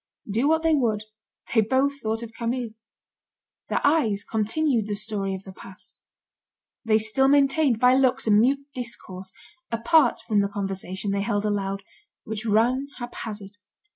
[0.27, 1.03] Do what they would,
[1.53, 2.71] they both thought of Camille.
[3.69, 6.01] Their eyes continued the story of the past.
[6.83, 9.31] They still maintained by looks a mute discourse,
[9.69, 11.83] apart from the conversation they held aloud,
[12.23, 13.57] which ran haphazard.